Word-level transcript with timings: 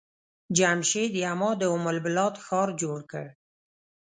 جمشيد 0.57 1.11
يما 1.23 1.49
د 1.61 1.63
ام 1.75 1.83
البلاد 1.93 2.35
ښار 2.45 2.67
جوړ 2.81 2.99
کړ. 3.11 3.25